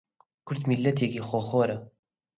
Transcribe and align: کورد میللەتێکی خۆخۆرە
کورد 0.45 0.61
میللەتێکی 0.69 1.25
خۆخۆرە 1.27 1.77